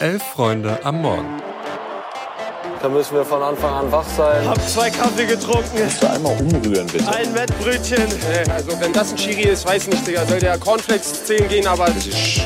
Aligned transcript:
Elf 0.00 0.22
Freunde 0.22 0.78
am 0.84 1.02
Morgen. 1.02 1.42
Da 2.80 2.88
müssen 2.88 3.14
wir 3.14 3.24
von 3.24 3.42
Anfang 3.42 3.74
an 3.74 3.90
wach 3.90 4.06
sein. 4.16 4.48
Hab 4.48 4.60
zwei 4.68 4.90
Kaffee 4.90 5.26
getrunken. 5.26 5.76
Kannst 5.76 6.00
du 6.00 6.08
einmal 6.08 6.40
umrühren, 6.40 6.86
bitte? 6.86 7.08
Ein 7.08 7.34
Wettbrötchen. 7.34 8.04
Also 8.54 8.80
wenn 8.80 8.92
das 8.92 9.10
ein 9.10 9.18
Schiri 9.18 9.48
ist, 9.48 9.66
weiß 9.66 9.88
nicht, 9.88 10.06
Digga. 10.06 10.24
Soll 10.24 10.38
der 10.38 10.56
Cornflakes 10.58 11.24
10 11.24 11.48
gehen, 11.48 11.66
aber... 11.66 11.86
Das 11.86 12.06
ist 12.06 12.42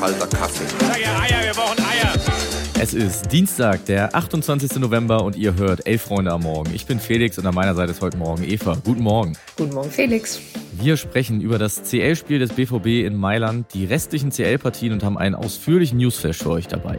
kalter 0.00 0.26
Kaffee. 0.26 0.64
Sag 0.80 0.98
ja 0.98 1.20
Eier, 1.20 1.44
wir 1.44 1.52
brauchen 1.52 1.78
Eier. 1.80 2.14
Es 2.80 2.94
ist 2.94 3.30
Dienstag, 3.30 3.84
der 3.84 4.14
28. 4.14 4.76
November 4.76 5.22
und 5.22 5.36
ihr 5.36 5.54
hört 5.54 5.86
Elf 5.86 6.02
Freunde 6.02 6.32
am 6.32 6.42
Morgen. 6.42 6.74
Ich 6.74 6.86
bin 6.86 6.98
Felix 6.98 7.36
und 7.36 7.46
an 7.46 7.54
meiner 7.54 7.74
Seite 7.74 7.92
ist 7.92 8.00
heute 8.00 8.16
Morgen 8.16 8.42
Eva. 8.42 8.78
Guten 8.84 9.02
Morgen. 9.02 9.36
Guten 9.58 9.74
Morgen, 9.74 9.90
Felix. 9.90 10.40
Wir 10.78 10.98
sprechen 10.98 11.40
über 11.40 11.58
das 11.58 11.84
CL-Spiel 11.84 12.38
des 12.38 12.52
BVB 12.52 13.06
in 13.06 13.16
Mailand, 13.16 13.72
die 13.72 13.86
restlichen 13.86 14.30
CL-Partien 14.30 14.92
und 14.92 15.02
haben 15.02 15.16
einen 15.16 15.34
ausführlichen 15.34 15.98
Newsflash 15.98 16.36
für 16.36 16.50
euch 16.50 16.68
dabei. 16.68 16.98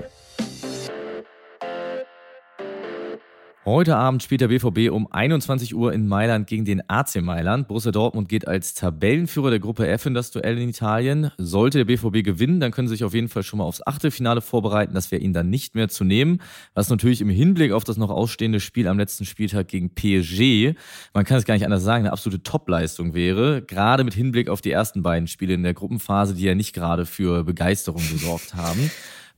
Heute 3.67 3.98
Abend 3.98 4.23
spielt 4.23 4.39
der 4.39 4.48
BVB 4.48 4.89
um 4.91 5.12
21 5.12 5.76
Uhr 5.76 5.91
in 5.91 6.07
Mailand 6.07 6.48
gegen 6.48 6.63
den 6.63 6.89
AC 6.89 7.21
Mailand. 7.21 7.67
Borussia 7.67 7.91
Dortmund 7.91 8.30
geht 8.30 8.48
als 8.48 8.76
Tabellenführer 8.76 9.49
der 9.49 9.59
Gruppe 9.59 9.90
F 9.90 10.05
in 10.05 10.13
das 10.13 10.31
Duell 10.31 10.57
in 10.57 10.70
Italien. 10.70 11.31
Sollte 11.38 11.80
der 11.80 11.84
BVB 11.84 12.23
gewinnen, 12.23 12.62
dann 12.62 12.71
können 12.71 12.88
sie 12.88 12.93
sich 12.93 13.03
auf 13.03 13.13
jeden 13.13 13.27
Fall 13.27 13.43
schon 13.43 13.59
mal 13.59 13.66
aufs 13.66 13.85
Achtelfinale 13.85 14.40
vorbereiten. 14.40 14.93
Das 14.93 15.12
wäre 15.12 15.21
ihnen 15.21 15.34
dann 15.34 15.49
nicht 15.49 15.76
mehr 15.76 15.90
zu 15.90 16.05
nehmen. 16.05 16.40
Was 16.76 16.90
natürlich 16.90 17.20
im 17.20 17.27
Hinblick 17.27 17.73
auf 17.73 17.84
das 17.84 17.98
noch 17.98 18.09
ausstehende 18.09 18.62
Spiel 18.62 18.88
am 18.88 18.98
letzten 18.98 19.26
Spieltag 19.26 19.68
gegen 19.68 19.93
PSG, 19.93 20.77
man 21.13 21.26
kann 21.26 21.35
es 21.35 21.43
gar 21.43 21.55
nicht 21.55 21.65
anders 21.65 21.84
sagen, 21.84 22.05
eine 22.05 22.13
absolute 22.13 22.43
Topleistung 22.43 23.13
wäre. 23.13 23.63
Gerade 23.63 24.05
mit 24.05 24.13
Hinblick 24.13 24.48
auf 24.48 24.62
die 24.62 24.71
ersten 24.71 25.04
beiden 25.04 25.27
Spiele 25.27 25.55
in 25.55 25.63
der 25.63 25.73
Gruppenphase, 25.73 26.35
die 26.35 26.43
ja 26.43 26.55
nicht 26.55 26.71
gerade 26.71 27.05
für 27.05 27.43
Begeisterung 27.43 28.02
gesorgt 28.13 28.55
haben. 28.55 28.90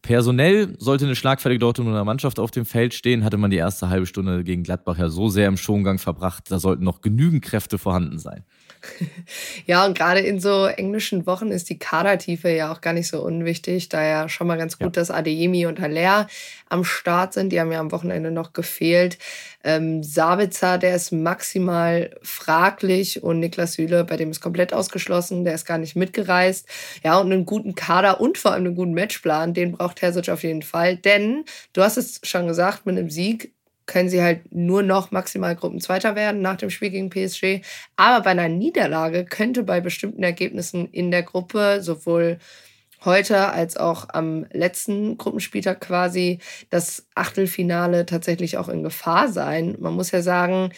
Personell 0.02 0.76
sollte 0.80 1.05
eine 1.05 1.16
schlagfertige 1.16 1.59
Dortmunder 1.59 2.05
Mannschaft 2.05 2.39
auf 2.39 2.52
dem 2.52 2.66
Feld 2.66 2.94
stehen, 2.94 3.23
hatte 3.23 3.38
man 3.38 3.52
die 3.52 3.58
erste 3.58 3.89
halbe 3.89 4.06
Stunde 4.06 4.44
gegen 4.44 4.64
Gladbach 4.64 4.97
ja 4.97 5.09
so 5.09 5.28
sehr 5.28 5.47
im 5.47 5.58
Schongang 5.58 6.00
verbracht, 6.00 6.50
da 6.50 6.59
sollten 6.59 6.83
noch 6.83 7.02
genügend 7.02 7.44
Kräfte 7.44 7.78
vorhanden 7.78 8.17
sein. 8.17 8.45
Ja, 9.66 9.85
und 9.85 9.97
gerade 9.97 10.19
in 10.19 10.39
so 10.39 10.66
englischen 10.66 11.25
Wochen 11.25 11.52
ist 11.52 11.69
die 11.69 11.77
Kadertiefe 11.77 12.49
ja 12.49 12.72
auch 12.72 12.81
gar 12.81 12.94
nicht 12.94 13.08
so 13.08 13.22
unwichtig, 13.22 13.89
da 13.89 14.03
ja 14.03 14.30
schon 14.30 14.47
mal 14.47 14.58
ganz 14.58 14.77
gut, 14.77 14.95
ja. 14.95 15.02
dass 15.02 15.11
Adeyemi 15.11 15.66
und 15.66 15.80
Haller 15.80 16.27
am 16.69 16.83
Start 16.83 17.33
sind. 17.33 17.50
Die 17.52 17.59
haben 17.59 17.72
ja 17.72 17.80
am 17.80 17.91
Wochenende 17.91 18.31
noch 18.31 18.53
gefehlt. 18.53 19.17
Ähm, 19.63 20.03
Sabitzer, 20.03 20.77
der 20.77 20.95
ist 20.95 21.11
maximal 21.11 22.16
fraglich 22.22 23.22
und 23.22 23.39
Niklas 23.39 23.73
Süle, 23.73 24.05
bei 24.05 24.17
dem 24.17 24.31
ist 24.31 24.41
komplett 24.41 24.73
ausgeschlossen, 24.73 25.44
der 25.44 25.55
ist 25.55 25.66
gar 25.66 25.77
nicht 25.77 25.95
mitgereist. 25.95 26.67
Ja, 27.03 27.17
und 27.19 27.31
einen 27.31 27.45
guten 27.45 27.75
Kader 27.75 28.22
und 28.22 28.38
vor 28.38 28.53
allem 28.53 28.66
einen 28.66 28.75
guten 28.75 28.94
Matchplan, 28.94 29.53
den 29.53 29.73
braucht 29.73 29.97
Terzic 29.97 30.30
auf 30.30 30.44
jeden 30.44 30.63
Fall. 30.63 30.95
Denn, 30.95 31.44
du 31.73 31.83
hast 31.83 31.97
es 31.97 32.22
schon 32.23 32.47
gesagt, 32.47 32.85
mit 32.85 32.97
einem 32.97 33.09
Sieg 33.09 33.53
können 33.89 34.07
sie 34.07 34.21
halt 34.21 34.53
nur 34.53 34.83
noch 34.83 35.09
maximal 35.09 35.55
Gruppenzweiter 35.55 36.15
werden 36.15 36.41
nach 36.41 36.57
dem 36.57 36.69
Spiel 36.69 36.91
gegen 36.91 37.09
PSG. 37.09 37.65
Aber 37.97 38.23
bei 38.23 38.29
einer 38.29 38.47
Niederlage 38.47 39.25
könnte 39.25 39.63
bei 39.63 39.81
bestimmten 39.81 40.21
Ergebnissen 40.21 40.87
in 40.91 41.09
der 41.09 41.23
Gruppe 41.23 41.79
sowohl 41.81 42.37
heute 43.03 43.49
als 43.49 43.77
auch 43.77 44.07
am 44.09 44.45
letzten 44.51 45.17
Gruppenspieltag 45.17 45.81
quasi 45.81 46.37
das 46.69 47.07
Achtelfinale 47.15 48.05
tatsächlich 48.05 48.57
auch 48.57 48.69
in 48.69 48.83
Gefahr 48.83 49.27
sein. 49.29 49.75
Man 49.79 49.93
muss 49.93 50.11
ja 50.11 50.21
sagen, 50.21 50.71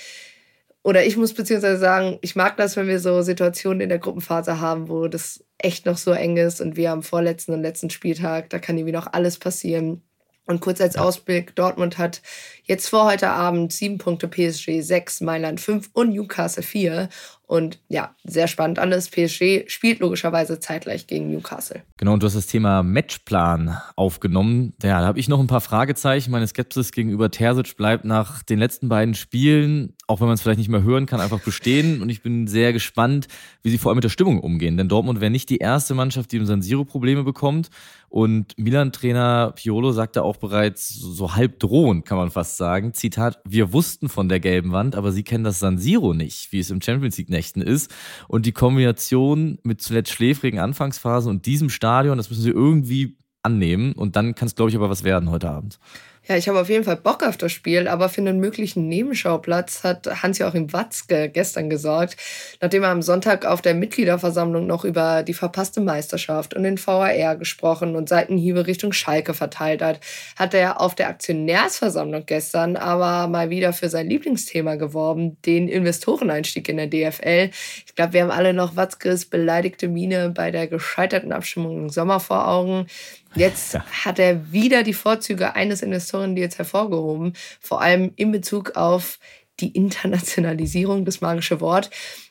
oder 0.81 1.05
ich 1.05 1.17
muss 1.17 1.33
beziehungsweise 1.33 1.79
sagen, 1.79 2.17
ich 2.21 2.37
mag 2.37 2.55
das, 2.55 2.77
wenn 2.77 2.87
wir 2.87 2.99
so 3.01 3.21
Situationen 3.23 3.81
in 3.81 3.89
der 3.89 3.99
Gruppenphase 3.99 4.61
haben, 4.61 4.87
wo 4.87 5.09
das 5.09 5.43
echt 5.57 5.85
noch 5.85 5.97
so 5.97 6.11
eng 6.11 6.37
ist 6.37 6.61
und 6.61 6.77
wir 6.77 6.91
am 6.91 7.03
vorletzten 7.03 7.53
und 7.53 7.61
letzten 7.61 7.89
Spieltag, 7.89 8.49
da 8.49 8.57
kann 8.57 8.77
irgendwie 8.77 8.93
noch 8.93 9.11
alles 9.11 9.37
passieren. 9.37 10.01
Und 10.47 10.59
kurz 10.59 10.81
als 10.81 10.97
Ausblick, 10.97 11.55
Dortmund 11.55 11.97
hat 11.97 12.21
jetzt 12.63 12.87
vor 12.89 13.05
heute 13.05 13.29
Abend 13.29 13.73
sieben 13.73 13.97
Punkte, 13.97 14.27
PSG 14.27 14.81
sechs, 14.81 15.21
Mailand 15.21 15.59
fünf 15.59 15.89
und 15.93 16.11
Newcastle 16.11 16.63
vier. 16.63 17.09
Und 17.51 17.79
ja, 17.89 18.15
sehr 18.23 18.47
spannend 18.47 18.79
alles. 18.79 19.09
PSG 19.09 19.69
spielt 19.69 19.99
logischerweise 19.99 20.61
zeitgleich 20.61 21.05
gegen 21.05 21.29
Newcastle. 21.29 21.83
Genau, 21.97 22.13
und 22.13 22.23
du 22.23 22.27
hast 22.27 22.37
das 22.37 22.47
Thema 22.47 22.81
Matchplan 22.81 23.77
aufgenommen. 23.97 24.71
Ja, 24.81 25.01
da 25.01 25.07
habe 25.07 25.19
ich 25.19 25.27
noch 25.27 25.41
ein 25.41 25.47
paar 25.47 25.59
Fragezeichen. 25.59 26.31
Meine 26.31 26.47
Skepsis 26.47 26.93
gegenüber 26.93 27.29
Terzic 27.29 27.75
bleibt 27.75 28.05
nach 28.05 28.41
den 28.41 28.57
letzten 28.57 28.87
beiden 28.87 29.15
Spielen, 29.15 29.97
auch 30.07 30.21
wenn 30.21 30.27
man 30.27 30.35
es 30.35 30.41
vielleicht 30.41 30.59
nicht 30.59 30.69
mehr 30.69 30.83
hören 30.83 31.07
kann, 31.07 31.19
einfach 31.19 31.41
bestehen. 31.41 32.01
Und 32.01 32.07
ich 32.07 32.21
bin 32.21 32.47
sehr 32.47 32.71
gespannt, 32.71 33.27
wie 33.63 33.69
sie 33.69 33.77
vor 33.77 33.89
allem 33.89 33.97
mit 33.97 34.05
der 34.05 34.09
Stimmung 34.09 34.39
umgehen. 34.39 34.77
Denn 34.77 34.87
Dortmund 34.87 35.19
wäre 35.19 35.29
nicht 35.29 35.49
die 35.49 35.57
erste 35.57 35.93
Mannschaft, 35.93 36.31
die 36.31 36.37
im 36.37 36.45
San 36.45 36.61
Siro 36.61 36.85
Probleme 36.85 37.23
bekommt. 37.25 37.69
Und 38.07 38.57
Milan-Trainer 38.57 39.53
Piolo 39.55 39.91
sagte 39.91 40.23
auch 40.23 40.37
bereits 40.37 40.89
so 40.89 41.35
halb 41.35 41.59
drohend, 41.59 42.05
kann 42.05 42.17
man 42.17 42.29
fast 42.29 42.50
sagen. 42.57 42.93
Zitat, 42.93 43.39
wir 43.45 43.73
wussten 43.73 44.09
von 44.09 44.29
der 44.29 44.39
gelben 44.39 44.71
Wand, 44.71 44.95
aber 44.95 45.11
sie 45.11 45.23
kennen 45.23 45.43
das 45.43 45.59
San 45.59 45.77
Siro 45.77 46.13
nicht, 46.13 46.51
wie 46.51 46.59
es 46.59 46.69
im 46.69 46.81
Champions 46.81 47.17
League-Nächten 47.17 47.61
ist. 47.61 47.91
Und 48.27 48.45
die 48.45 48.51
Kombination 48.51 49.59
mit 49.63 49.81
zuletzt 49.81 50.11
schläfrigen 50.11 50.59
Anfangsphasen 50.59 51.29
und 51.29 51.45
diesem 51.45 51.69
Stadion, 51.69 52.17
das 52.17 52.29
müssen 52.29 52.43
sie 52.43 52.49
irgendwie 52.49 53.17
annehmen. 53.43 53.93
Und 53.93 54.15
dann 54.15 54.35
kann 54.35 54.47
es, 54.47 54.55
glaube 54.55 54.69
ich, 54.69 54.75
aber 54.75 54.89
was 54.89 55.03
werden 55.03 55.29
heute 55.29 55.49
Abend. 55.49 55.79
Ja, 56.27 56.37
ich 56.37 56.47
habe 56.47 56.61
auf 56.61 56.69
jeden 56.69 56.83
Fall 56.83 56.97
Bock 56.97 57.23
auf 57.23 57.35
das 57.35 57.51
Spiel, 57.51 57.87
aber 57.87 58.07
für 58.07 58.21
einen 58.21 58.39
möglichen 58.39 58.87
Nebenschauplatz 58.87 59.83
hat 59.83 60.21
Hans-Joachim 60.21 60.71
Watzke 60.71 61.29
gestern 61.29 61.67
gesorgt, 61.67 62.15
nachdem 62.61 62.83
er 62.83 62.89
am 62.89 63.01
Sonntag 63.01 63.43
auf 63.43 63.63
der 63.63 63.73
Mitgliederversammlung 63.73 64.67
noch 64.67 64.85
über 64.85 65.23
die 65.23 65.33
verpasste 65.33 65.81
Meisterschaft 65.81 66.53
und 66.53 66.61
den 66.61 66.77
VAR 66.77 67.35
gesprochen 67.37 67.95
und 67.95 68.07
Seitenhiebe 68.07 68.67
Richtung 68.67 68.93
Schalke 68.93 69.33
verteilt 69.33 69.81
hat, 69.81 69.99
hat 70.35 70.53
er 70.53 70.79
auf 70.79 70.93
der 70.93 71.09
Aktionärsversammlung 71.09 72.27
gestern 72.27 72.75
aber 72.75 73.27
mal 73.27 73.49
wieder 73.49 73.73
für 73.73 73.89
sein 73.89 74.07
Lieblingsthema 74.07 74.75
geworben, 74.75 75.37
den 75.47 75.67
Investoreneinstieg 75.67 76.69
in 76.69 76.77
der 76.77 76.87
DFL. 76.87 77.49
Ich 77.87 77.95
glaube, 77.95 78.13
wir 78.13 78.21
haben 78.21 78.31
alle 78.31 78.53
noch 78.53 78.75
Watzkes 78.75 79.25
beleidigte 79.25 79.87
Miene 79.87 80.29
bei 80.29 80.51
der 80.51 80.67
gescheiterten 80.67 81.31
Abstimmung 81.31 81.79
im 81.79 81.89
Sommer 81.89 82.19
vor 82.19 82.47
Augen. 82.47 82.85
Jetzt 83.33 83.75
ja. 83.75 83.85
hat 84.03 84.19
er 84.19 84.51
wieder 84.51 84.83
die 84.83 84.93
Vorzüge 84.93 85.55
eines 85.55 85.81
Investoren 85.81 86.10
jetzt 86.37 86.57
hervorgehoben, 86.57 87.33
vor 87.59 87.81
allem 87.81 88.11
in 88.15 88.31
Bezug 88.31 88.75
auf 88.75 89.19
die 89.59 89.71
Internationalisierung, 89.71 91.05
das 91.05 91.21
magische 91.21 91.61
Wort. 91.61 91.89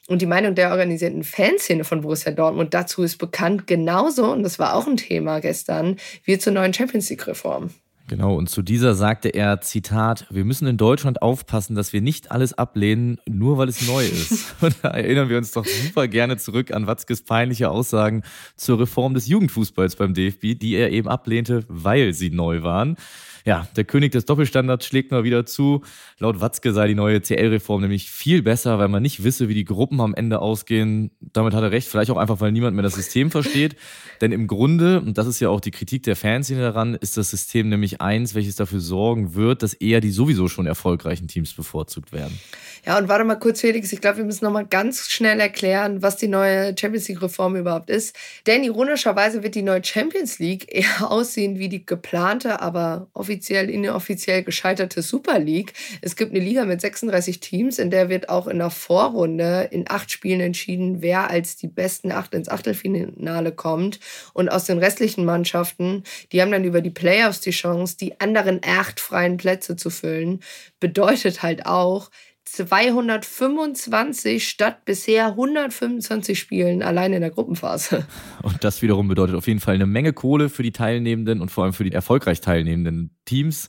Und 0.08 0.22
die 0.22 0.26
Meinung 0.26 0.54
der 0.54 0.70
organisierten 0.70 1.22
Fanszene 1.22 1.84
von 1.84 2.00
Borussia 2.00 2.32
Dortmund 2.32 2.74
dazu 2.74 3.02
ist 3.02 3.18
bekannt, 3.18 3.66
genauso, 3.66 4.32
und 4.32 4.42
das 4.42 4.58
war 4.58 4.74
auch 4.74 4.86
ein 4.86 4.96
Thema 4.96 5.40
gestern, 5.40 5.96
wie 6.24 6.38
zur 6.38 6.52
neuen 6.52 6.74
Champions 6.74 7.08
League-Reform. 7.10 7.70
Genau, 8.10 8.34
und 8.34 8.50
zu 8.50 8.62
dieser 8.62 8.96
sagte 8.96 9.28
er, 9.28 9.60
Zitat, 9.60 10.26
wir 10.30 10.44
müssen 10.44 10.66
in 10.66 10.76
Deutschland 10.76 11.22
aufpassen, 11.22 11.76
dass 11.76 11.92
wir 11.92 12.00
nicht 12.00 12.32
alles 12.32 12.52
ablehnen, 12.52 13.20
nur 13.28 13.56
weil 13.56 13.68
es 13.68 13.86
neu 13.86 14.04
ist. 14.04 14.56
Und 14.60 14.74
da 14.82 14.88
erinnern 14.88 15.28
wir 15.28 15.38
uns 15.38 15.52
doch 15.52 15.64
super 15.64 16.08
gerne 16.08 16.36
zurück 16.36 16.72
an 16.72 16.88
Watzkes 16.88 17.22
peinliche 17.22 17.70
Aussagen 17.70 18.24
zur 18.56 18.80
Reform 18.80 19.14
des 19.14 19.28
Jugendfußballs 19.28 19.94
beim 19.94 20.12
DFB, 20.12 20.58
die 20.58 20.74
er 20.74 20.90
eben 20.90 21.06
ablehnte, 21.06 21.64
weil 21.68 22.12
sie 22.12 22.30
neu 22.30 22.64
waren. 22.64 22.96
Ja, 23.44 23.66
der 23.76 23.84
König 23.84 24.12
des 24.12 24.24
Doppelstandards 24.26 24.86
schlägt 24.86 25.10
mal 25.10 25.24
wieder 25.24 25.46
zu. 25.46 25.82
Laut 26.18 26.40
Watzke 26.40 26.72
sei 26.72 26.88
die 26.88 26.94
neue 26.94 27.22
CL-Reform 27.22 27.82
nämlich 27.82 28.10
viel 28.10 28.42
besser, 28.42 28.78
weil 28.78 28.88
man 28.88 29.02
nicht 29.02 29.24
wisse, 29.24 29.48
wie 29.48 29.54
die 29.54 29.64
Gruppen 29.64 30.00
am 30.00 30.14
Ende 30.14 30.40
ausgehen. 30.40 31.10
Damit 31.20 31.54
hat 31.54 31.62
er 31.62 31.70
recht, 31.70 31.88
vielleicht 31.88 32.10
auch 32.10 32.16
einfach, 32.16 32.40
weil 32.40 32.52
niemand 32.52 32.76
mehr 32.76 32.82
das 32.82 32.94
System 32.94 33.30
versteht. 33.30 33.76
Denn 34.20 34.32
im 34.32 34.46
Grunde, 34.46 35.00
und 35.00 35.16
das 35.16 35.26
ist 35.26 35.40
ja 35.40 35.48
auch 35.48 35.60
die 35.60 35.70
Kritik 35.70 36.02
der 36.02 36.16
Fanszene 36.16 36.60
daran, 36.60 36.94
ist 36.94 37.16
das 37.16 37.30
System 37.30 37.68
nämlich 37.68 38.00
eins, 38.00 38.34
welches 38.34 38.56
dafür 38.56 38.80
sorgen 38.80 39.34
wird, 39.34 39.62
dass 39.62 39.74
eher 39.74 40.00
die 40.00 40.10
sowieso 40.10 40.48
schon 40.48 40.66
erfolgreichen 40.66 41.26
Teams 41.26 41.54
bevorzugt 41.54 42.12
werden. 42.12 42.38
Ja, 42.86 42.98
und 42.98 43.08
warte 43.08 43.24
mal 43.24 43.36
kurz, 43.36 43.60
Felix, 43.60 43.92
ich 43.92 44.00
glaube, 44.00 44.18
wir 44.18 44.24
müssen 44.24 44.44
noch 44.44 44.52
mal 44.52 44.66
ganz 44.66 45.10
schnell 45.10 45.38
erklären, 45.40 46.02
was 46.02 46.16
die 46.16 46.28
neue 46.28 46.74
Champions 46.78 47.08
League-Reform 47.08 47.56
überhaupt 47.56 47.90
ist. 47.90 48.16
Denn 48.46 48.64
ironischerweise 48.64 49.42
wird 49.42 49.54
die 49.54 49.62
neue 49.62 49.84
Champions 49.84 50.38
League 50.38 50.66
eher 50.74 51.10
aussehen 51.10 51.58
wie 51.58 51.68
die 51.68 51.84
geplante, 51.84 52.60
aber 52.60 53.08
offiziell 53.12 53.29
inoffiziell 53.30 54.42
gescheiterte 54.42 55.02
Super 55.02 55.38
League. 55.38 55.72
Es 56.00 56.16
gibt 56.16 56.32
eine 56.32 56.44
Liga 56.44 56.64
mit 56.64 56.80
36 56.80 57.40
Teams, 57.40 57.78
in 57.78 57.90
der 57.90 58.08
wird 58.08 58.28
auch 58.28 58.46
in 58.46 58.58
der 58.58 58.70
Vorrunde 58.70 59.68
in 59.70 59.84
acht 59.88 60.10
Spielen 60.10 60.40
entschieden, 60.40 61.02
wer 61.02 61.30
als 61.30 61.56
die 61.56 61.68
besten 61.68 62.12
acht 62.12 62.34
ins 62.34 62.48
Achtelfinale 62.48 63.52
kommt. 63.52 64.00
Und 64.32 64.50
aus 64.50 64.64
den 64.64 64.78
restlichen 64.78 65.24
Mannschaften, 65.24 66.04
die 66.32 66.42
haben 66.42 66.52
dann 66.52 66.64
über 66.64 66.80
die 66.80 66.90
Playoffs 66.90 67.40
die 67.40 67.50
Chance, 67.50 67.96
die 67.98 68.20
anderen 68.20 68.60
acht 68.66 69.00
freien 69.00 69.36
Plätze 69.36 69.76
zu 69.76 69.90
füllen. 69.90 70.40
Bedeutet 70.80 71.42
halt 71.42 71.66
auch, 71.66 72.10
225 72.44 74.48
statt 74.48 74.84
bisher 74.84 75.26
125 75.26 76.38
Spielen 76.38 76.82
allein 76.82 77.12
in 77.12 77.20
der 77.20 77.30
Gruppenphase. 77.30 78.06
Und 78.42 78.64
das 78.64 78.82
wiederum 78.82 79.08
bedeutet 79.08 79.36
auf 79.36 79.46
jeden 79.46 79.60
Fall 79.60 79.74
eine 79.74 79.86
Menge 79.86 80.12
Kohle 80.12 80.48
für 80.48 80.62
die 80.62 80.72
teilnehmenden 80.72 81.40
und 81.40 81.50
vor 81.50 81.64
allem 81.64 81.72
für 81.72 81.84
die 81.84 81.92
erfolgreich 81.92 82.40
teilnehmenden 82.40 83.16
Teams. 83.24 83.68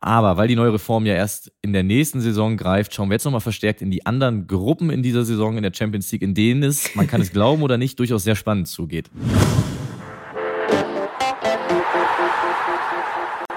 Aber 0.00 0.36
weil 0.36 0.48
die 0.48 0.56
neue 0.56 0.72
Reform 0.72 1.06
ja 1.06 1.14
erst 1.14 1.52
in 1.62 1.72
der 1.72 1.82
nächsten 1.82 2.20
Saison 2.20 2.56
greift, 2.56 2.94
schauen 2.94 3.08
wir 3.08 3.14
jetzt 3.14 3.24
nochmal 3.24 3.40
verstärkt 3.40 3.82
in 3.82 3.90
die 3.90 4.06
anderen 4.06 4.46
Gruppen 4.46 4.90
in 4.90 5.02
dieser 5.02 5.24
Saison 5.24 5.56
in 5.56 5.62
der 5.62 5.72
Champions 5.74 6.10
League, 6.10 6.22
in 6.22 6.34
denen 6.34 6.62
es, 6.62 6.94
man 6.94 7.06
kann 7.06 7.20
es 7.20 7.32
glauben 7.32 7.62
oder 7.62 7.78
nicht, 7.78 7.98
durchaus 7.98 8.24
sehr 8.24 8.36
spannend 8.36 8.68
zugeht. 8.68 9.10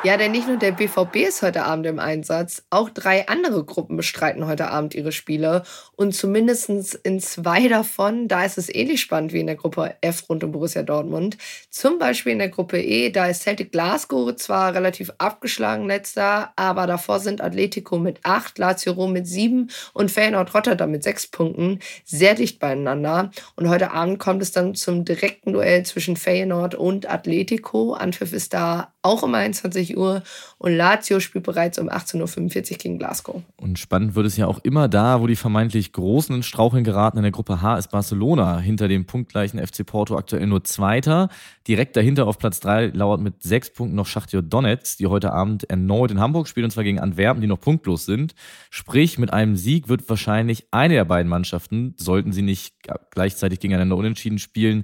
Ja, 0.05 0.17
denn 0.17 0.33
nicht 0.33 0.47
nur 0.47 0.57
der 0.57 0.71
BVB 0.71 1.15
ist 1.27 1.41
heute 1.41 1.63
Abend 1.63 1.87
im 1.87 1.97
Einsatz, 1.97 2.61
auch 2.69 2.91
drei 2.91 3.27
andere 3.27 3.65
Gruppen 3.65 3.97
bestreiten 3.97 4.45
heute 4.45 4.67
Abend 4.67 4.93
ihre 4.93 5.11
Spiele. 5.11 5.63
Und 5.95 6.13
zumindest 6.13 6.69
in 7.01 7.19
zwei 7.19 7.67
davon, 7.67 8.27
da 8.27 8.45
ist 8.45 8.59
es 8.59 8.69
ähnlich 8.69 9.01
spannend 9.01 9.33
wie 9.33 9.39
in 9.39 9.47
der 9.47 9.55
Gruppe 9.55 9.95
F 10.01 10.29
rund 10.29 10.43
um 10.43 10.51
Borussia 10.51 10.83
Dortmund. 10.83 11.39
Zum 11.71 11.97
Beispiel 11.97 12.33
in 12.33 12.37
der 12.37 12.49
Gruppe 12.49 12.79
E, 12.79 13.09
da 13.09 13.25
ist 13.25 13.41
Celtic 13.41 13.71
Glasgow 13.71 14.35
zwar 14.35 14.75
relativ 14.75 15.11
abgeschlagen 15.17 15.87
letzter, 15.87 16.53
aber 16.55 16.85
davor 16.85 17.19
sind 17.19 17.41
Atletico 17.41 17.97
mit 17.97 18.19
acht, 18.21 18.59
Lazio 18.59 18.93
Rom 18.93 19.11
mit 19.11 19.25
sieben 19.25 19.71
und 19.93 20.11
Feyenoord 20.11 20.53
Rotterdam 20.53 20.91
mit 20.91 21.01
sechs 21.01 21.25
Punkten 21.25 21.79
sehr 22.03 22.35
dicht 22.35 22.59
beieinander. 22.59 23.31
Und 23.55 23.69
heute 23.69 23.89
Abend 23.89 24.19
kommt 24.19 24.43
es 24.43 24.51
dann 24.51 24.75
zum 24.75 25.03
direkten 25.03 25.53
Duell 25.53 25.83
zwischen 25.83 26.15
Feyenoord 26.15 26.75
und 26.75 27.09
Atletico. 27.09 27.93
Anpfiff 27.93 28.33
ist 28.33 28.53
da 28.53 28.93
auch 29.05 29.23
um 29.23 29.33
21 29.33 29.95
Uhr 29.97 30.23
und 30.57 30.75
Lazio 30.75 31.19
spielt 31.19 31.45
bereits 31.45 31.79
um 31.79 31.89
18.45 31.89 32.71
Uhr 32.71 32.77
gegen 32.77 32.97
Glasgow. 32.97 33.41
Und 33.57 33.79
spannend 33.79 34.15
wird 34.15 34.25
es 34.25 34.35
ja 34.35 34.47
auch 34.47 34.59
immer 34.63 34.87
da, 34.87 35.21
wo 35.21 35.27
die 35.27 35.35
vermeintlich 35.35 35.93
Großen 35.93 36.35
in 36.35 36.43
Straucheln 36.43 36.83
geraten. 36.83 37.17
In 37.17 37.23
der 37.23 37.31
Gruppe 37.31 37.61
H 37.61 37.77
ist 37.77 37.91
Barcelona 37.91 38.59
hinter 38.59 38.87
dem 38.87 39.05
punktgleichen 39.05 39.65
FC 39.65 39.85
Porto 39.85 40.17
aktuell 40.17 40.47
nur 40.47 40.63
Zweiter. 40.63 41.29
Direkt 41.67 41.95
dahinter 41.95 42.27
auf 42.27 42.39
Platz 42.39 42.59
3 42.59 42.87
lauert 42.87 43.21
mit 43.21 43.43
sechs 43.43 43.71
Punkten 43.71 43.95
noch 43.95 44.07
Schachtjo 44.07 44.41
Donetsk, 44.41 44.97
die 44.97 45.07
heute 45.07 45.31
Abend 45.31 45.69
erneut 45.69 46.11
in 46.11 46.19
Hamburg 46.19 46.47
spielen, 46.47 46.65
und 46.65 46.71
zwar 46.71 46.83
gegen 46.83 46.99
Antwerpen, 46.99 47.41
die 47.41 47.47
noch 47.47 47.59
punktlos 47.59 48.05
sind. 48.05 48.33
Sprich, 48.69 49.19
mit 49.19 49.31
einem 49.31 49.55
Sieg 49.55 49.87
wird 49.87 50.09
wahrscheinlich 50.09 50.67
eine 50.71 50.95
der 50.95 51.05
beiden 51.05 51.29
Mannschaften, 51.29 51.93
sollten 51.97 52.31
sie 52.31 52.41
nicht 52.41 52.75
gleichzeitig 53.11 53.59
gegeneinander 53.59 53.97
unentschieden 53.97 54.39
spielen, 54.39 54.83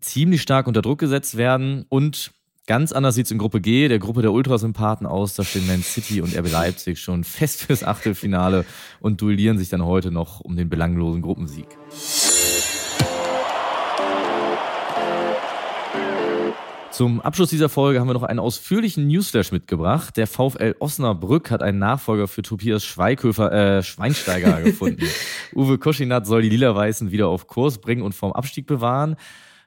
ziemlich 0.00 0.42
stark 0.42 0.66
unter 0.66 0.82
Druck 0.82 0.98
gesetzt 0.98 1.36
werden 1.36 1.86
und 1.88 2.32
Ganz 2.66 2.92
anders 2.92 3.14
sieht 3.14 3.26
es 3.26 3.30
in 3.30 3.36
Gruppe 3.36 3.60
G, 3.60 3.88
der 3.88 3.98
Gruppe 3.98 4.22
der 4.22 4.32
Ultrasympathen 4.32 5.06
aus. 5.06 5.34
Da 5.34 5.44
stehen 5.44 5.66
Man 5.66 5.82
City 5.82 6.22
und 6.22 6.34
RB 6.34 6.50
Leipzig 6.50 6.98
schon 6.98 7.22
fest 7.24 7.62
fürs 7.62 7.84
Achtelfinale 7.84 8.64
und 9.00 9.20
duellieren 9.20 9.58
sich 9.58 9.68
dann 9.68 9.84
heute 9.84 10.10
noch 10.10 10.40
um 10.40 10.56
den 10.56 10.70
belanglosen 10.70 11.20
Gruppensieg. 11.20 11.66
Zum 16.90 17.20
Abschluss 17.20 17.50
dieser 17.50 17.68
Folge 17.68 18.00
haben 18.00 18.06
wir 18.06 18.14
noch 18.14 18.22
einen 18.22 18.38
ausführlichen 18.38 19.08
Newsflash 19.08 19.52
mitgebracht. 19.52 20.16
Der 20.16 20.26
VfL 20.26 20.76
Osnabrück 20.78 21.50
hat 21.50 21.62
einen 21.62 21.80
Nachfolger 21.80 22.28
für 22.28 22.40
Tobias 22.40 22.82
Schweighöfer, 22.84 23.52
äh, 23.52 23.82
Schweinsteiger 23.82 24.62
gefunden. 24.64 25.04
Uwe 25.54 25.76
Koschinat 25.76 26.26
soll 26.26 26.40
die 26.40 26.48
Lila-Weißen 26.48 27.10
wieder 27.10 27.28
auf 27.28 27.46
Kurs 27.46 27.76
bringen 27.76 28.00
und 28.00 28.14
vom 28.14 28.32
Abstieg 28.32 28.66
bewahren. 28.66 29.16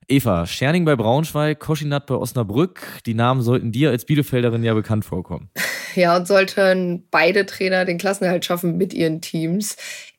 Eva, 0.09 0.45
Scherning 0.45 0.85
bei 0.85 0.95
Braunschweig, 0.95 1.59
Koschinat 1.59 2.05
bei 2.05 2.15
Osnabrück, 2.15 3.01
die 3.05 3.13
Namen 3.13 3.41
sollten 3.41 3.73
dir 3.73 3.89
als 3.89 4.05
Bielefelderin 4.05 4.63
ja 4.63 4.73
bekannt 4.73 5.03
vorkommen. 5.03 5.49
Ja, 5.95 6.15
und 6.15 6.27
sollten 6.27 7.07
beide 7.09 7.45
Trainer 7.45 7.83
den 7.83 7.97
Klassenerhalt 7.97 8.45
schaffen 8.45 8.77
mit 8.77 8.93
ihren 8.93 9.19
Teams. 9.19 9.75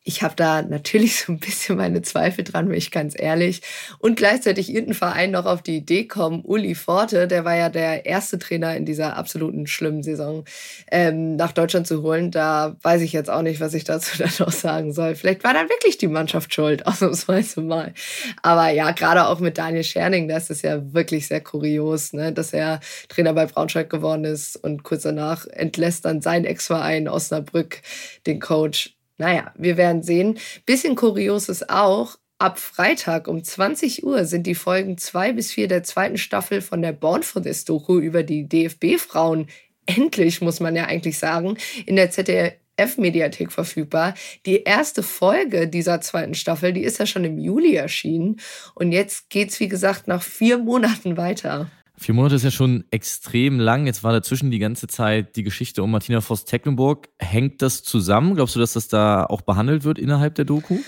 Ich 0.09 0.23
habe 0.23 0.35
da 0.37 0.63
natürlich 0.63 1.17
so 1.21 1.33
ein 1.33 1.39
bisschen 1.39 1.77
meine 1.77 2.01
Zweifel 2.01 2.43
dran, 2.43 2.69
bin 2.69 2.79
ich 2.79 2.91
ganz 2.91 3.15
ehrlich. 3.15 3.61
Und 3.99 4.17
gleichzeitig 4.17 4.71
irgendein 4.71 4.95
Verein 4.95 5.33
noch 5.33 5.45
auf 5.45 5.61
die 5.61 5.77
Idee 5.77 6.07
kommen, 6.07 6.41
Uli 6.45 6.75
Forte, 6.75 7.29
der 7.29 7.45
war 7.45 7.55
ja 7.55 7.69
der 7.69 8.07
erste 8.07 8.39
Trainer 8.39 8.75
in 8.75 8.87
dieser 8.87 9.17
absoluten 9.17 9.67
schlimmen 9.67 10.03
Saison, 10.03 10.47
ähm, 10.91 11.37
nach 11.37 11.53
Deutschland 11.53 11.87
zu 11.87 12.03
holen. 12.03 12.31
Da 12.31 12.77
weiß 12.81 13.03
ich 13.03 13.13
jetzt 13.13 13.29
auch 13.29 13.43
nicht, 13.43 13.61
was 13.61 13.75
ich 13.75 13.85
dazu 13.85 14.17
dann 14.19 14.31
noch 14.39 14.51
sagen 14.51 14.95
soll. 14.95 15.15
Vielleicht 15.15 15.45
war 15.45 15.53
dann 15.53 15.69
wirklich 15.69 15.99
die 15.99 16.09
Mannschaft 16.09 16.55
schuld, 16.55 16.87
ausnahmsweise 16.87 17.61
mal. 17.61 17.93
Aber 18.43 18.71
ja, 18.71 18.93
gerade 18.93 19.27
auch 19.27 19.41
mit 19.41 19.59
Daniel 19.59 19.85
Scherning, 19.85 20.27
das 20.27 20.49
ist 20.49 20.63
ja 20.63 20.95
wirklich 20.95 21.27
sehr 21.27 21.43
kurios, 21.43 22.15
ne? 22.15 22.33
dass 22.33 22.55
er 22.55 22.81
Trainer 23.11 23.35
bei 23.35 23.45
Braunschweig 23.45 23.91
geworden 23.91 24.25
ist 24.25 24.57
und 24.57 24.85
kurz 24.85 25.03
danach 25.03 25.47
entlässt 25.49 26.07
dann 26.07 26.23
sein 26.23 26.47
Ex-Verein 26.47 27.09
Osnabrück 27.09 27.83
den 28.27 28.41
Coach 28.41 28.98
naja, 29.19 29.53
wir 29.57 29.77
werden 29.77 30.03
sehen. 30.03 30.39
Bisschen 30.65 30.95
kurios 30.95 31.49
ist 31.49 31.69
auch, 31.69 32.17
ab 32.39 32.59
Freitag 32.59 33.29
um 33.29 33.43
20 33.43 34.05
Uhr 34.05 34.25
sind 34.25 34.47
die 34.47 34.55
Folgen 34.55 34.97
2 34.97 35.33
bis 35.33 35.53
4 35.53 35.69
der 35.69 35.83
zweiten 35.83 36.19
Staffel 36.19 36.61
von 36.61 36.83
der 36.83 36.93
Born 36.93 37.25
for 37.25 37.43
this 37.43 37.65
Doku 37.65 37.99
über 37.99 38.23
die 38.23 38.49
DFB-Frauen 38.49 39.49
endlich, 39.87 40.41
muss 40.41 40.61
man 40.61 40.77
ja 40.77 40.85
eigentlich 40.85 41.19
sagen, 41.19 41.57
in 41.87 41.97
der 41.97 42.11
ZDF-Mediathek 42.11 43.51
verfügbar. 43.51 44.15
Die 44.47 44.63
erste 44.63 45.03
Folge 45.03 45.67
dieser 45.67 46.01
zweiten 46.01 46.35
Staffel, 46.35 46.73
die 46.73 46.85
ist 46.85 46.99
ja 46.99 47.07
schon 47.07 47.25
im 47.25 47.39
Juli 47.39 47.75
erschienen. 47.75 48.39
Und 48.75 48.93
jetzt 48.93 49.31
geht's, 49.31 49.59
wie 49.61 49.69
gesagt, 49.69 50.07
nach 50.07 50.23
vier 50.23 50.59
Monaten 50.59 51.17
weiter. 51.17 51.71
Vier 52.01 52.15
Monate 52.15 52.37
ist 52.37 52.45
ja 52.45 52.53
schon 52.53 52.85
extrem 52.93 53.59
lang. 53.59 53.87
Jetzt 53.87 54.05
war 54.05 54.13
dazwischen 54.13 54.53
die 54.53 54.61
ganze 54.61 54.87
Zeit 54.87 55.35
die 55.35 55.43
Geschichte 55.43 55.83
um 55.83 55.91
Martina 55.91 56.21
Voss-Tecklenburg. 56.21 57.09
Hängt 57.19 57.61
das 57.61 57.83
zusammen? 57.83 58.37
Glaubst 58.37 58.55
du, 58.55 58.61
dass 58.61 58.75
das 58.75 58.87
da 58.87 59.25
auch 59.25 59.41
behandelt 59.41 59.83
wird 59.83 59.99
innerhalb 59.99 60.37
der 60.37 60.45
Doku? 60.45 60.79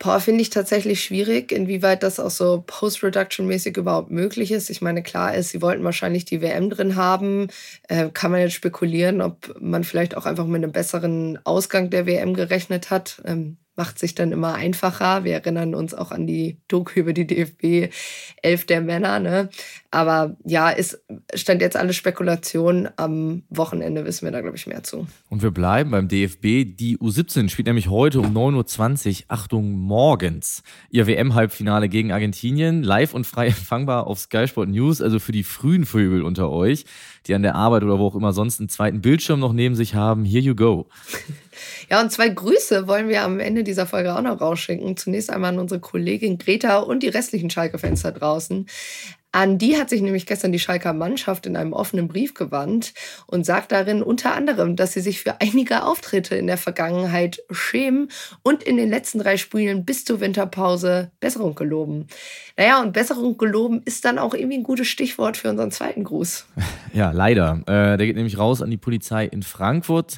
Boah, 0.00 0.20
finde 0.20 0.42
ich 0.42 0.50
tatsächlich 0.50 1.02
schwierig, 1.02 1.50
inwieweit 1.50 2.04
das 2.04 2.20
auch 2.20 2.30
so 2.30 2.62
Post-Production-mäßig 2.66 3.76
überhaupt 3.76 4.10
möglich 4.10 4.52
ist. 4.52 4.70
Ich 4.70 4.80
meine, 4.80 5.02
klar 5.02 5.34
ist, 5.34 5.50
sie 5.50 5.62
wollten 5.62 5.82
wahrscheinlich 5.82 6.24
die 6.24 6.40
WM 6.40 6.70
drin 6.70 6.96
haben. 6.96 7.48
Äh, 7.88 8.10
kann 8.10 8.30
man 8.30 8.40
jetzt 8.40 8.54
spekulieren, 8.54 9.20
ob 9.20 9.60
man 9.60 9.84
vielleicht 9.84 10.16
auch 10.16 10.26
einfach 10.26 10.46
mit 10.46 10.62
einem 10.62 10.72
besseren 10.72 11.38
Ausgang 11.44 11.90
der 11.90 12.06
WM 12.06 12.34
gerechnet 12.34 12.90
hat. 12.90 13.22
Ähm, 13.24 13.58
macht 13.78 13.98
sich 13.98 14.14
dann 14.14 14.32
immer 14.32 14.54
einfacher. 14.54 15.24
Wir 15.24 15.34
erinnern 15.34 15.74
uns 15.74 15.94
auch 15.94 16.10
an 16.10 16.26
die 16.26 16.58
Doku 16.66 16.98
über 16.98 17.12
die 17.12 17.26
DFB 17.26 17.94
11 18.42 18.66
der 18.66 18.80
Männer. 18.80 19.20
Ne? 19.20 19.48
Aber 19.92 20.36
ja, 20.44 20.70
es 20.70 21.00
stand 21.32 21.62
jetzt 21.62 21.76
alle 21.76 21.92
Spekulation. 21.92 22.88
Am 22.96 23.44
Wochenende 23.48 24.04
wissen 24.04 24.26
wir 24.26 24.32
da, 24.32 24.40
glaube 24.40 24.56
ich, 24.56 24.66
mehr 24.66 24.82
zu. 24.82 25.06
Und 25.30 25.42
wir 25.42 25.52
bleiben 25.52 25.92
beim 25.92 26.08
DFB. 26.08 26.76
Die 26.76 26.98
U17 26.98 27.48
spielt 27.48 27.66
nämlich 27.68 27.88
heute 27.88 28.20
um 28.20 28.36
9.20 28.36 29.20
Uhr, 29.20 29.24
Achtung, 29.28 29.72
morgens, 29.72 30.64
ihr 30.90 31.06
WM-Halbfinale 31.06 31.88
gegen 31.88 32.10
Argentinien. 32.10 32.82
Live 32.82 33.14
und 33.14 33.26
frei 33.26 33.46
empfangbar 33.58 34.08
auf 34.08 34.18
Sky 34.18 34.48
Sport 34.48 34.70
News, 34.70 35.00
also 35.00 35.20
für 35.20 35.32
die 35.32 35.44
frühen 35.44 35.86
Vögel 35.86 36.22
unter 36.22 36.50
euch, 36.50 36.84
die 37.28 37.34
an 37.34 37.42
der 37.42 37.54
Arbeit 37.54 37.84
oder 37.84 38.00
wo 38.00 38.08
auch 38.08 38.16
immer 38.16 38.32
sonst 38.32 38.58
einen 38.58 38.68
zweiten 38.68 39.00
Bildschirm 39.00 39.38
noch 39.38 39.52
neben 39.52 39.76
sich 39.76 39.94
haben. 39.94 40.24
Here 40.24 40.42
you 40.42 40.56
go. 40.56 40.88
Ja, 41.90 42.00
und 42.00 42.10
zwei 42.10 42.28
Grüße 42.28 42.86
wollen 42.86 43.08
wir 43.08 43.22
am 43.22 43.40
Ende 43.40 43.64
dieser 43.64 43.86
Folge 43.86 44.14
auch 44.14 44.22
noch 44.22 44.40
rausschicken. 44.40 44.96
Zunächst 44.96 45.30
einmal 45.30 45.52
an 45.52 45.58
unsere 45.58 45.80
Kollegin 45.80 46.38
Greta 46.38 46.78
und 46.78 47.02
die 47.02 47.08
restlichen 47.08 47.50
Schalke-Fans 47.50 48.02
da 48.02 48.10
draußen. 48.10 48.66
An 49.30 49.58
die 49.58 49.76
hat 49.76 49.90
sich 49.90 50.00
nämlich 50.00 50.24
gestern 50.24 50.52
die 50.52 50.58
Schalker 50.58 50.94
Mannschaft 50.94 51.44
in 51.44 51.56
einem 51.56 51.74
offenen 51.74 52.08
Brief 52.08 52.32
gewandt 52.32 52.94
und 53.26 53.44
sagt 53.44 53.72
darin 53.72 54.02
unter 54.02 54.34
anderem, 54.34 54.74
dass 54.74 54.94
sie 54.94 55.00
sich 55.00 55.20
für 55.20 55.40
einige 55.40 55.84
Auftritte 55.84 56.34
in 56.34 56.46
der 56.46 56.56
Vergangenheit 56.56 57.42
schämen 57.50 58.08
und 58.42 58.62
in 58.62 58.78
den 58.78 58.88
letzten 58.88 59.18
drei 59.18 59.36
Spielen 59.36 59.84
bis 59.84 60.06
zur 60.06 60.20
Winterpause 60.20 61.10
Besserung 61.20 61.54
geloben. 61.54 62.06
Naja, 62.56 62.80
und 62.80 62.94
Besserung 62.94 63.36
geloben 63.36 63.82
ist 63.84 64.06
dann 64.06 64.18
auch 64.18 64.32
irgendwie 64.32 64.58
ein 64.58 64.64
gutes 64.64 64.88
Stichwort 64.88 65.36
für 65.36 65.50
unseren 65.50 65.70
zweiten 65.70 66.04
Gruß. 66.04 66.46
Ja, 66.94 67.10
leider. 67.12 67.60
Äh, 67.66 67.98
der 67.98 68.06
geht 68.06 68.16
nämlich 68.16 68.38
raus 68.38 68.62
an 68.62 68.70
die 68.70 68.78
Polizei 68.78 69.26
in 69.26 69.42
Frankfurt. 69.42 70.16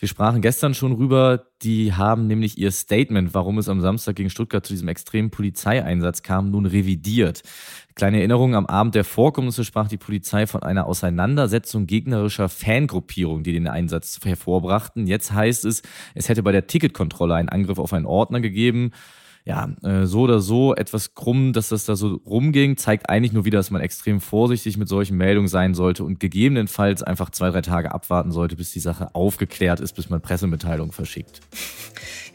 Wir 0.00 0.08
sprachen 0.08 0.40
gestern 0.40 0.72
schon 0.72 0.92
rüber, 0.92 1.44
die 1.60 1.92
haben 1.92 2.26
nämlich 2.26 2.56
ihr 2.56 2.70
Statement, 2.70 3.34
warum 3.34 3.58
es 3.58 3.68
am 3.68 3.82
Samstag 3.82 4.16
gegen 4.16 4.30
Stuttgart 4.30 4.64
zu 4.64 4.72
diesem 4.72 4.88
extremen 4.88 5.30
Polizeieinsatz 5.30 6.22
kam, 6.22 6.50
nun 6.50 6.64
revidiert. 6.64 7.42
Kleine 7.96 8.18
Erinnerung, 8.18 8.49
am 8.54 8.66
Abend 8.66 8.94
der 8.94 9.04
Vorkommnisse 9.04 9.64
sprach 9.64 9.88
die 9.88 9.96
Polizei 9.96 10.46
von 10.46 10.62
einer 10.62 10.86
Auseinandersetzung 10.86 11.86
gegnerischer 11.86 12.48
Fangruppierung, 12.48 13.42
die 13.42 13.52
den 13.52 13.68
Einsatz 13.68 14.20
hervorbrachten. 14.22 15.06
Jetzt 15.06 15.32
heißt 15.32 15.64
es, 15.64 15.82
es 16.14 16.28
hätte 16.28 16.42
bei 16.42 16.52
der 16.52 16.66
Ticketkontrolle 16.66 17.34
einen 17.34 17.48
Angriff 17.48 17.78
auf 17.78 17.92
einen 17.92 18.06
Ordner 18.06 18.40
gegeben 18.40 18.92
ja, 19.44 19.68
äh, 19.82 20.06
so 20.06 20.20
oder 20.20 20.40
so 20.40 20.74
etwas 20.74 21.14
krumm, 21.14 21.52
dass 21.52 21.70
das 21.70 21.84
da 21.84 21.96
so 21.96 22.20
rumging, 22.26 22.76
zeigt 22.76 23.08
eigentlich 23.08 23.32
nur 23.32 23.44
wieder, 23.44 23.58
dass 23.58 23.70
man 23.70 23.80
extrem 23.80 24.20
vorsichtig 24.20 24.76
mit 24.76 24.88
solchen 24.88 25.16
Meldungen 25.16 25.48
sein 25.48 25.74
sollte 25.74 26.04
und 26.04 26.20
gegebenenfalls 26.20 27.02
einfach 27.02 27.30
zwei, 27.30 27.50
drei 27.50 27.62
Tage 27.62 27.92
abwarten 27.92 28.32
sollte, 28.32 28.56
bis 28.56 28.72
die 28.72 28.80
Sache 28.80 29.14
aufgeklärt 29.14 29.80
ist, 29.80 29.94
bis 29.94 30.10
man 30.10 30.20
Pressemitteilungen 30.20 30.92
verschickt. 30.92 31.40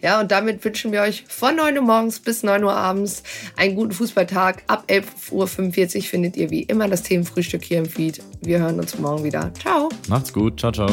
Ja, 0.01 0.19
und 0.19 0.31
damit 0.31 0.63
wünschen 0.63 0.91
wir 0.91 1.01
euch 1.01 1.23
von 1.27 1.55
9 1.55 1.77
Uhr 1.77 1.83
morgens 1.83 2.19
bis 2.19 2.43
9 2.43 2.63
Uhr 2.63 2.75
abends 2.75 3.23
einen 3.55 3.75
guten 3.75 3.91
Fußballtag. 3.91 4.63
Ab 4.67 4.85
11.45 4.87 5.31
Uhr 5.31 6.03
findet 6.03 6.37
ihr 6.37 6.49
wie 6.49 6.63
immer 6.63 6.87
das 6.87 7.03
Themenfrühstück 7.03 7.63
hier 7.63 7.79
im 7.79 7.85
Feed. 7.85 8.21
Wir 8.41 8.59
hören 8.59 8.79
uns 8.79 8.97
morgen 8.99 9.23
wieder. 9.23 9.51
Ciao. 9.55 9.89
Macht's 10.07 10.33
gut. 10.33 10.59
Ciao, 10.59 10.71
ciao. 10.71 10.89